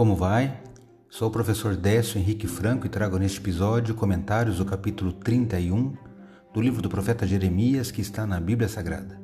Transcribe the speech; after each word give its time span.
Como 0.00 0.16
vai? 0.16 0.58
Sou 1.10 1.28
o 1.28 1.30
professor 1.30 1.76
Décio 1.76 2.18
Henrique 2.18 2.46
Franco 2.46 2.86
e 2.86 2.88
trago 2.88 3.18
neste 3.18 3.38
episódio 3.38 3.94
comentários 3.94 4.56
do 4.56 4.64
capítulo 4.64 5.12
31 5.12 5.92
do 6.54 6.60
livro 6.62 6.80
do 6.80 6.88
profeta 6.88 7.26
Jeremias 7.26 7.90
que 7.90 8.00
está 8.00 8.26
na 8.26 8.40
Bíblia 8.40 8.66
Sagrada. 8.66 9.20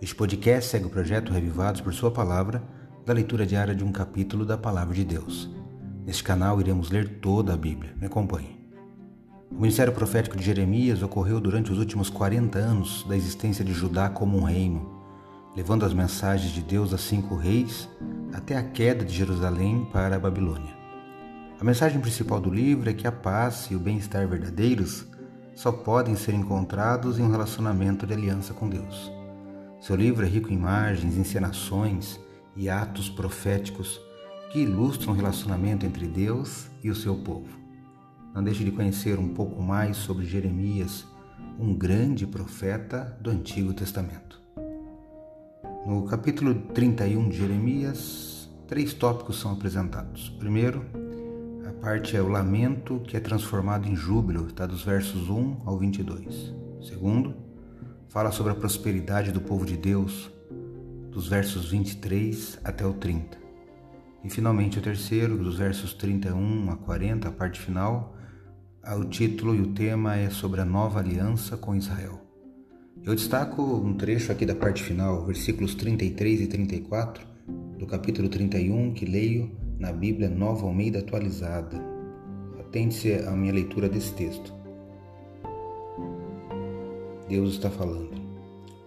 Este 0.00 0.14
podcast 0.14 0.70
segue 0.70 0.86
o 0.86 0.90
projeto 0.90 1.32
Revivados 1.32 1.80
por 1.80 1.92
Sua 1.92 2.12
Palavra, 2.12 2.62
da 3.04 3.12
leitura 3.12 3.44
diária 3.44 3.74
de 3.74 3.82
um 3.82 3.90
capítulo 3.90 4.46
da 4.46 4.56
Palavra 4.56 4.94
de 4.94 5.04
Deus. 5.04 5.50
Neste 6.06 6.22
canal 6.22 6.60
iremos 6.60 6.88
ler 6.88 7.18
toda 7.18 7.54
a 7.54 7.56
Bíblia. 7.56 7.92
Me 8.00 8.06
acompanhe. 8.06 8.64
O 9.50 9.60
ministério 9.60 9.92
profético 9.92 10.36
de 10.36 10.44
Jeremias 10.44 11.02
ocorreu 11.02 11.40
durante 11.40 11.72
os 11.72 11.80
últimos 11.80 12.08
40 12.08 12.60
anos 12.60 13.04
da 13.08 13.16
existência 13.16 13.64
de 13.64 13.72
Judá 13.72 14.08
como 14.08 14.38
um 14.38 14.44
reino, 14.44 14.95
levando 15.56 15.86
as 15.86 15.94
mensagens 15.94 16.52
de 16.52 16.60
Deus 16.60 16.92
a 16.92 16.98
cinco 16.98 17.34
reis 17.34 17.88
até 18.34 18.58
a 18.58 18.62
queda 18.62 19.02
de 19.02 19.14
Jerusalém 19.14 19.88
para 19.90 20.16
a 20.16 20.18
Babilônia. 20.18 20.76
A 21.58 21.64
mensagem 21.64 21.98
principal 21.98 22.38
do 22.38 22.52
livro 22.52 22.90
é 22.90 22.92
que 22.92 23.06
a 23.06 23.12
paz 23.12 23.68
e 23.70 23.74
o 23.74 23.80
bem-estar 23.80 24.28
verdadeiros 24.28 25.06
só 25.54 25.72
podem 25.72 26.14
ser 26.14 26.34
encontrados 26.34 27.18
em 27.18 27.22
um 27.22 27.30
relacionamento 27.30 28.06
de 28.06 28.12
aliança 28.12 28.52
com 28.52 28.68
Deus. 28.68 29.10
Seu 29.80 29.96
livro 29.96 30.26
é 30.26 30.28
rico 30.28 30.50
em 30.50 30.56
imagens, 30.56 31.16
encenações 31.16 32.20
e 32.54 32.68
atos 32.68 33.08
proféticos 33.08 33.98
que 34.52 34.58
ilustram 34.58 35.14
o 35.14 35.16
relacionamento 35.16 35.86
entre 35.86 36.06
Deus 36.06 36.66
e 36.84 36.90
o 36.90 36.94
seu 36.94 37.16
povo. 37.16 37.48
Não 38.34 38.44
deixe 38.44 38.62
de 38.62 38.70
conhecer 38.70 39.18
um 39.18 39.28
pouco 39.28 39.62
mais 39.62 39.96
sobre 39.96 40.26
Jeremias, 40.26 41.06
um 41.58 41.74
grande 41.74 42.26
profeta 42.26 43.16
do 43.22 43.30
Antigo 43.30 43.72
Testamento. 43.72 44.45
No 45.86 46.02
capítulo 46.02 46.52
31 46.74 47.28
de 47.28 47.36
Jeremias, 47.36 48.50
três 48.66 48.92
tópicos 48.92 49.38
são 49.38 49.52
apresentados. 49.52 50.28
Primeiro, 50.30 50.84
a 51.64 51.72
parte 51.74 52.16
é 52.16 52.20
o 52.20 52.26
lamento 52.26 52.98
que 53.06 53.16
é 53.16 53.20
transformado 53.20 53.86
em 53.86 53.94
júbilo, 53.94 54.48
está 54.48 54.66
dos 54.66 54.82
versos 54.82 55.30
1 55.30 55.62
ao 55.64 55.78
22. 55.78 56.52
Segundo, 56.82 57.36
fala 58.08 58.32
sobre 58.32 58.50
a 58.50 58.56
prosperidade 58.56 59.30
do 59.30 59.40
povo 59.40 59.64
de 59.64 59.76
Deus, 59.76 60.28
dos 61.12 61.28
versos 61.28 61.70
23 61.70 62.58
até 62.64 62.84
o 62.84 62.92
30. 62.92 63.38
E 64.24 64.28
finalmente 64.28 64.80
o 64.80 64.82
terceiro, 64.82 65.38
dos 65.38 65.56
versos 65.56 65.94
31 65.94 66.68
a 66.68 66.76
40, 66.78 67.28
a 67.28 67.30
parte 67.30 67.60
final, 67.60 68.16
o 68.84 69.04
título 69.04 69.54
e 69.54 69.60
o 69.60 69.68
tema 69.68 70.16
é 70.16 70.30
sobre 70.30 70.60
a 70.60 70.64
nova 70.64 70.98
aliança 70.98 71.56
com 71.56 71.76
Israel. 71.76 72.25
Eu 73.06 73.14
destaco 73.14 73.62
um 73.62 73.94
trecho 73.94 74.32
aqui 74.32 74.44
da 74.44 74.56
parte 74.56 74.82
final, 74.82 75.24
versículos 75.24 75.76
33 75.76 76.40
e 76.40 76.46
34 76.48 77.24
do 77.78 77.86
capítulo 77.86 78.28
31, 78.28 78.94
que 78.94 79.04
leio 79.04 79.48
na 79.78 79.92
Bíblia 79.92 80.28
Nova 80.28 80.66
Almeida 80.66 80.98
Atualizada. 80.98 81.80
Atente-se 82.58 83.12
à 83.12 83.30
minha 83.30 83.52
leitura 83.52 83.88
desse 83.88 84.12
texto. 84.14 84.52
Deus 87.28 87.52
está 87.52 87.70
falando. 87.70 88.20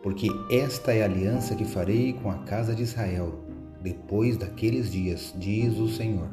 Porque 0.03 0.28
esta 0.52 0.92
é 0.92 1.02
a 1.02 1.06
aliança 1.06 1.56
que 1.56 1.64
farei 1.64 2.12
com 2.12 2.30
a 2.30 2.40
casa 2.40 2.75
de 2.75 2.84
Israel 2.84 3.40
depois 3.81 4.36
daqueles 4.36 4.92
dias, 4.92 5.34
diz 5.40 5.78
o 5.78 5.88
Senhor. 5.88 6.28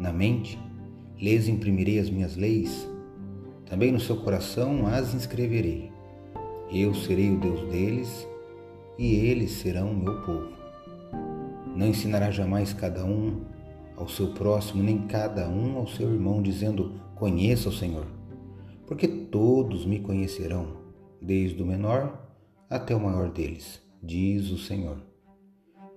Na 0.00 0.12
mente 0.12 0.58
lhes 1.16 1.46
imprimirei 1.46 2.00
as 2.00 2.10
minhas 2.10 2.34
leis, 2.34 2.88
também 3.66 3.92
no 3.92 4.00
seu 4.00 4.16
coração 4.16 4.84
as 4.88 5.14
inscreverei. 5.14 5.96
Eu 6.70 6.94
serei 6.94 7.30
o 7.30 7.40
Deus 7.40 7.62
deles 7.70 8.28
e 8.98 9.14
eles 9.14 9.52
serão 9.52 9.90
o 9.90 9.96
meu 9.96 10.20
povo. 10.22 10.52
Não 11.74 11.86
ensinará 11.86 12.30
jamais 12.30 12.74
cada 12.74 13.04
um 13.06 13.42
ao 13.96 14.06
seu 14.06 14.34
próximo, 14.34 14.82
nem 14.82 15.06
cada 15.06 15.48
um 15.48 15.78
ao 15.78 15.86
seu 15.86 16.12
irmão, 16.12 16.42
dizendo: 16.42 17.00
Conheça 17.14 17.70
o 17.70 17.72
Senhor, 17.72 18.06
porque 18.86 19.08
todos 19.08 19.86
me 19.86 19.98
conhecerão, 19.98 20.76
desde 21.22 21.62
o 21.62 21.66
menor 21.66 22.28
até 22.68 22.94
o 22.94 23.00
maior 23.00 23.30
deles, 23.30 23.80
diz 24.02 24.50
o 24.50 24.58
Senhor. 24.58 24.98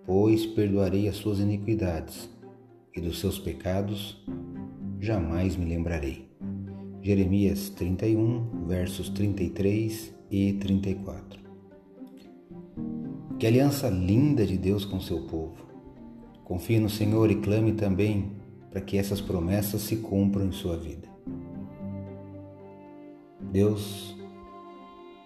Pois 0.05 0.45
perdoarei 0.45 1.09
as 1.09 1.17
suas 1.17 1.39
iniquidades, 1.39 2.29
e 2.95 3.01
dos 3.01 3.19
seus 3.19 3.37
pecados 3.37 4.23
jamais 5.01 5.57
me 5.57 5.65
lembrarei. 5.65 6.29
Jeremias 7.01 7.69
31, 7.69 8.67
versos 8.67 9.09
33 9.09 10.20
e 10.31 10.53
34. 10.53 11.41
Que 13.37 13.45
aliança 13.45 13.89
linda 13.89 14.45
de 14.45 14.57
Deus 14.57 14.85
com 14.85 15.01
seu 15.01 15.23
povo. 15.23 15.57
Confie 16.45 16.79
no 16.79 16.89
Senhor 16.89 17.29
e 17.29 17.35
clame 17.35 17.73
também 17.73 18.31
para 18.71 18.79
que 18.79 18.97
essas 18.97 19.19
promessas 19.19 19.81
se 19.81 19.97
cumpram 19.97 20.45
em 20.45 20.51
sua 20.53 20.77
vida. 20.77 21.09
Deus 23.51 24.15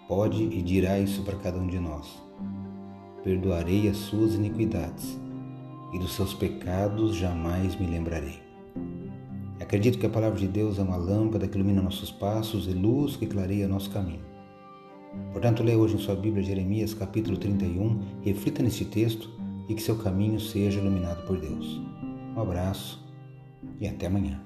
pode 0.08 0.44
e 0.44 0.62
dirá 0.64 1.00
isso 1.00 1.22
para 1.22 1.38
cada 1.38 1.60
um 1.60 1.68
de 1.68 1.80
nós. 1.80 2.08
Perdoarei 3.24 3.88
as 3.88 3.98
suas 3.98 4.34
iniquidades 4.34 5.20
e 5.94 6.00
dos 6.00 6.16
seus 6.16 6.34
pecados 6.34 7.16
jamais 7.16 7.80
me 7.80 7.86
lembrarei. 7.86 8.40
Acredito 9.60 10.00
que 10.00 10.06
a 10.06 10.10
palavra 10.10 10.40
de 10.40 10.48
Deus 10.48 10.80
é 10.80 10.82
uma 10.82 10.98
lâmpada 10.98 11.48
que 11.48 11.56
ilumina 11.56 11.82
nossos 11.82 12.12
passos 12.12 12.68
e 12.68 12.72
luz 12.72 13.16
que 13.16 13.28
clareia 13.28 13.68
nosso 13.68 13.92
caminho. 13.92 14.35
Portanto, 15.32 15.64
leia 15.64 15.78
hoje 15.78 15.96
em 15.96 16.00
sua 16.00 16.16
Bíblia 16.16 16.44
Jeremias 16.44 16.94
capítulo 16.94 17.38
31, 17.38 18.00
reflita 18.24 18.64
neste 18.64 18.86
texto 18.86 19.30
e 19.68 19.74
que 19.74 19.82
seu 19.82 19.98
caminho 19.98 20.40
seja 20.40 20.80
iluminado 20.80 21.26
por 21.26 21.40
Deus. 21.40 21.82
Um 22.36 22.42
abraço 22.42 23.04
e 23.80 23.88
até 23.88 24.08
amanhã. 24.08 24.40